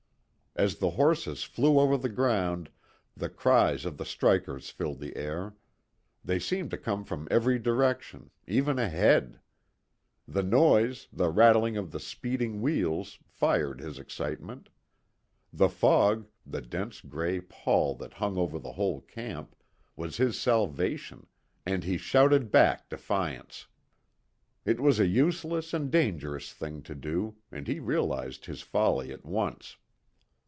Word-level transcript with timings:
As 0.53 0.79
the 0.79 0.89
horses 0.91 1.45
flew 1.45 1.79
over 1.79 1.95
the 1.95 2.09
ground 2.09 2.69
the 3.15 3.29
cries 3.29 3.85
of 3.85 3.95
the 3.95 4.03
strikers 4.03 4.69
filled 4.69 4.99
the 4.99 5.15
air. 5.15 5.55
They 6.25 6.39
seemed 6.39 6.71
to 6.71 6.77
come 6.77 7.05
from 7.05 7.25
every 7.31 7.57
direction, 7.57 8.31
even 8.45 8.77
ahead. 8.77 9.39
The 10.27 10.43
noise, 10.43 11.07
the 11.13 11.29
rattle 11.29 11.77
of 11.77 11.93
the 11.93 12.01
speeding 12.01 12.59
wheels, 12.59 13.17
fired 13.25 13.79
his 13.79 13.97
excitement. 13.97 14.67
The 15.53 15.69
fog 15.69 16.27
the 16.45 16.61
dense 16.61 16.99
gray 16.99 17.39
pall 17.39 17.95
that 17.95 18.15
hung 18.15 18.37
over 18.37 18.59
the 18.59 18.73
whole 18.73 18.99
camp 18.99 19.55
was 19.95 20.17
his 20.17 20.37
salvation, 20.37 21.27
and 21.65 21.85
he 21.85 21.97
shouted 21.97 22.51
back 22.51 22.89
defiance. 22.89 23.67
It 24.65 24.81
was 24.81 24.99
a 24.99 25.07
useless 25.07 25.73
and 25.73 25.89
dangerous 25.89 26.51
thing 26.51 26.83
to 26.83 26.93
do, 26.93 27.37
and 27.53 27.69
he 27.69 27.79
realized 27.79 28.47
his 28.47 28.61
folly 28.61 29.13
at 29.13 29.23
once. 29.23 29.77